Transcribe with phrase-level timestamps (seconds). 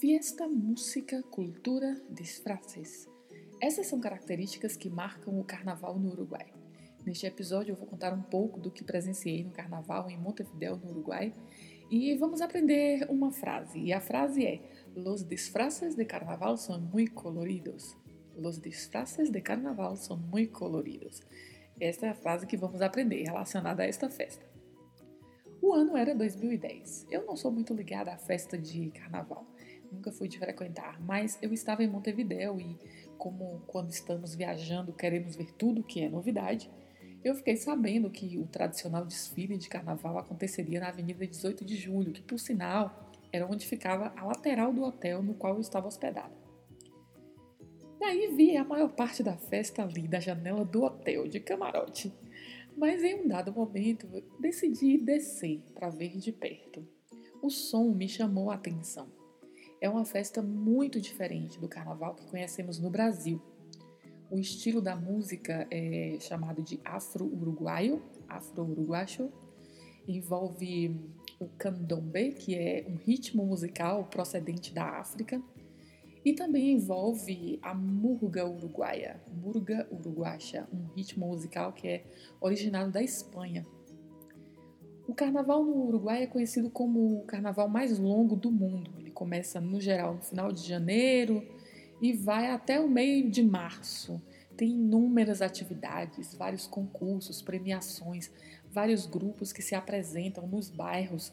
[0.00, 3.08] Fiesta, música, cultura, disfraces.
[3.62, 6.52] Essas são características que marcam o carnaval no Uruguai.
[7.06, 10.90] Neste episódio eu vou contar um pouco do que presenciei no carnaval em Montevideo, no
[10.90, 11.32] Uruguai,
[11.88, 13.78] e vamos aprender uma frase.
[13.78, 14.60] E a frase é:
[14.96, 17.96] Los disfraces de carnaval são muito coloridos.
[18.36, 21.22] Los disfraces de carnaval são muito coloridos.
[21.78, 24.44] Esta é a frase que vamos aprender relacionada a esta festa.
[25.62, 27.06] O ano era 2010.
[27.10, 29.53] Eu não sou muito ligada à festa de carnaval
[29.94, 32.76] nunca fui de frequentar, mas eu estava em Montevidéu e,
[33.16, 36.70] como quando estamos viajando queremos ver tudo que é novidade,
[37.22, 42.12] eu fiquei sabendo que o tradicional desfile de carnaval aconteceria na Avenida 18 de Julho,
[42.12, 46.34] que por sinal era onde ficava a lateral do hotel no qual eu estava hospedada.
[47.98, 52.12] Daí vi a maior parte da festa ali da janela do hotel, de camarote.
[52.76, 54.06] Mas em um dado momento
[54.38, 56.86] decidi descer para ver de perto.
[57.40, 59.23] O som me chamou a atenção
[59.84, 63.38] é uma festa muito diferente do carnaval que conhecemos no Brasil.
[64.30, 69.30] O estilo da música é chamado de afro-uruguaio, afro-uruguacho,
[70.08, 70.98] envolve
[71.38, 75.42] o candombe, que é um ritmo musical procedente da África,
[76.24, 82.04] e também envolve a murga uruguaia, murga uruguacha, um ritmo musical que é
[82.40, 83.66] originado da Espanha.
[85.06, 89.03] O carnaval no Uruguai é conhecido como o carnaval mais longo do mundo.
[89.14, 91.46] Começa, no geral, no final de janeiro
[92.00, 94.20] e vai até o meio de março.
[94.56, 98.30] Tem inúmeras atividades, vários concursos, premiações,
[98.70, 101.32] vários grupos que se apresentam nos bairros.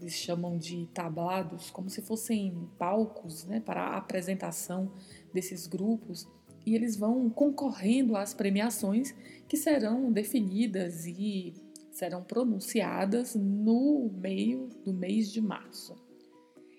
[0.00, 4.90] Eles chamam de tablados, como se fossem palcos né, para a apresentação
[5.32, 6.28] desses grupos.
[6.66, 9.14] E eles vão concorrendo às premiações
[9.46, 11.54] que serão definidas e
[11.90, 16.07] serão pronunciadas no meio do mês de março.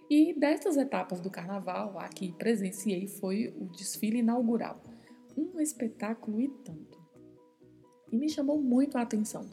[0.10, 4.82] E dessas etapas do carnaval, a que presenciei foi o desfile inaugural,
[5.38, 7.00] um espetáculo e tanto.
[8.12, 9.48] E me chamou muito a atenção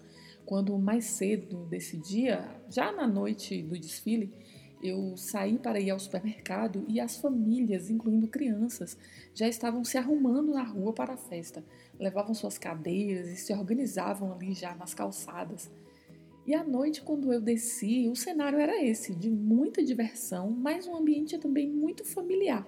[0.47, 4.33] quando mais cedo desse dia, já na noite do desfile,
[4.81, 8.97] eu saí para ir ao supermercado e as famílias, incluindo crianças,
[9.34, 11.65] já estavam se arrumando na rua para a festa.
[11.99, 15.69] Levavam suas cadeiras e se organizavam ali já nas calçadas.
[16.47, 20.95] E à noite, quando eu desci, o cenário era esse, de muita diversão, mas um
[20.95, 22.65] ambiente também muito familiar.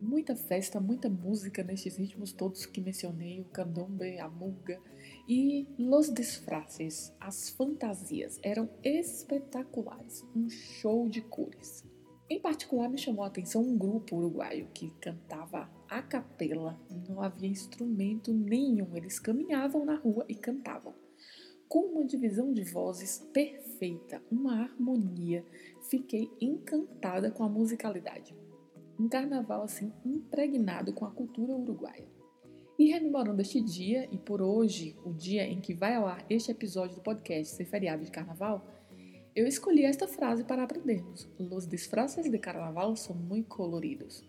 [0.00, 4.80] Muita festa, muita música nestes ritmos todos que mencionei, o candombe, a muga
[5.28, 11.84] e los disfraces, as fantasias, eram espetaculares, um show de cores.
[12.30, 17.48] Em particular, me chamou a atenção um grupo uruguaio que cantava a capela, não havia
[17.50, 20.94] instrumento nenhum, eles caminhavam na rua e cantavam.
[21.68, 25.44] Com uma divisão de vozes perfeita, uma harmonia,
[25.90, 28.34] fiquei encantada com a musicalidade
[28.98, 32.06] um carnaval assim impregnado com a cultura uruguaia.
[32.78, 36.50] E rememorando este dia, e por hoje, o dia em que vai ao ar este
[36.50, 38.66] episódio do podcast ser feriado de carnaval,
[39.34, 41.28] eu escolhi esta frase para aprendermos.
[41.38, 44.24] Los disfraces de carnaval são muito coloridos.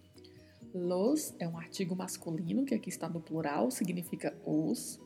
[0.74, 5.00] Los é um artigo masculino, que aqui está no plural, significa os.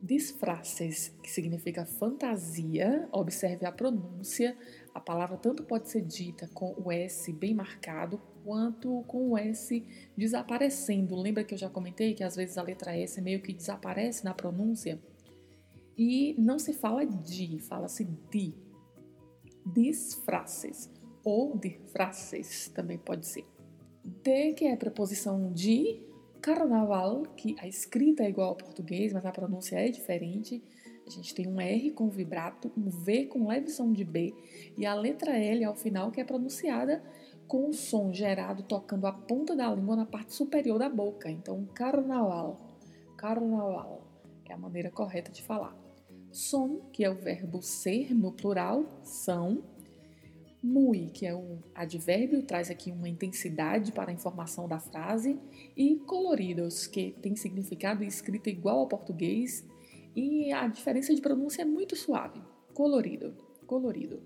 [0.00, 4.56] Disfraces, que significa fantasia, observe a pronúncia.
[4.94, 9.84] A palavra tanto pode ser dita com o S bem marcado, quanto com o S
[10.16, 11.16] desaparecendo.
[11.16, 14.32] Lembra que eu já comentei que às vezes a letra S meio que desaparece na
[14.32, 15.00] pronúncia?
[15.96, 18.54] E não se fala de, fala-se de.
[19.66, 20.88] Disfraces
[21.24, 23.44] ou disfraces também pode ser.
[24.04, 26.07] De, que é preposição de,
[26.40, 30.62] carnaval, que a escrita é igual ao português, mas a pronúncia é diferente.
[31.06, 34.34] A gente tem um R com vibrato, um V com leve som de B
[34.76, 37.02] e a letra L ao final que é pronunciada
[37.46, 41.30] com o som gerado tocando a ponta da língua na parte superior da boca.
[41.30, 42.60] Então, carnaval,
[43.16, 44.02] carnaval
[44.44, 45.74] é a maneira correta de falar.
[46.30, 49.62] Som, que é o verbo ser no plural, são.
[50.62, 55.38] Mui, que é o advérbio, traz aqui uma intensidade para a informação da frase.
[55.76, 59.64] E coloridos, que tem significado e escrita igual ao português
[60.14, 62.40] e a diferença de pronúncia é muito suave.
[62.74, 64.20] Colorido, colorido.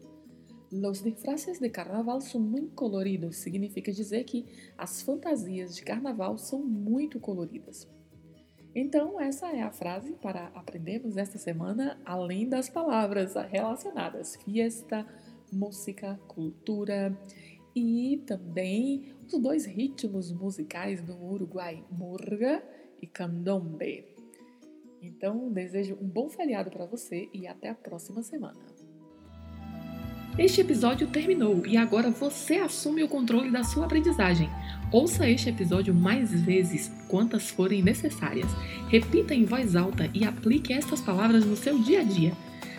[0.73, 4.47] Los disfraces de carnaval são muito coloridos, significa dizer que
[4.79, 7.87] as fantasias de carnaval são muito coloridas.
[8.75, 15.07] Então, essa é a frase para aprendermos esta semana, além das palavras relacionadas: fiesta,
[15.53, 17.17] música, cultura
[17.75, 22.63] e também os dois ritmos musicais do Uruguai, murga
[23.01, 24.07] e candombe.
[25.01, 28.61] Então, desejo um bom feriado para você e até a próxima semana.
[30.39, 34.49] Este episódio terminou e agora você assume o controle da sua aprendizagem.
[34.91, 38.51] Ouça este episódio mais vezes, quantas forem necessárias.
[38.89, 42.33] Repita em voz alta e aplique estas palavras no seu dia a dia.